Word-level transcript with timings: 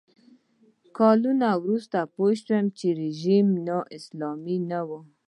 کلونه 0.97 1.47
وروسته 1.63 1.99
پوه 2.13 2.31
شوم 2.43 2.65
چې 2.77 2.87
رژیم 3.01 3.47
نا 3.67 3.77
اسلامي 3.97 4.57
نه 4.69 4.79
و. 4.87 4.89